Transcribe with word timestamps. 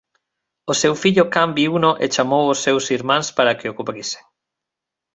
O 0.71 0.73
seu 0.81 0.93
fillo 1.03 1.25
Cam 1.33 1.49
viuno 1.59 1.91
e 2.03 2.05
chamou 2.13 2.43
os 2.53 2.61
seus 2.65 2.85
irmáns 2.97 3.27
para 3.37 3.55
que 3.57 3.69
o 3.71 3.75
cubrisen. 3.77 4.23